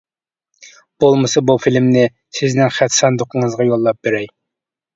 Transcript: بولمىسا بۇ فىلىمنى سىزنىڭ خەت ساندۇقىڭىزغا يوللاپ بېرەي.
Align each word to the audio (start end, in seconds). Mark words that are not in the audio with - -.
بولمىسا 1.05 1.43
بۇ 1.49 1.57
فىلىمنى 1.67 2.07
سىزنىڭ 2.39 2.73
خەت 2.81 2.99
ساندۇقىڭىزغا 2.99 3.71
يوللاپ 3.71 4.05
بېرەي. 4.05 4.31